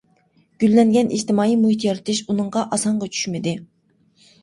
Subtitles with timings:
[0.63, 3.59] گۈللەنگەن ئىجتىمائىي مۇھىت يارىتىش ئۇنىڭغا ئاسانغا چۈشمىدى.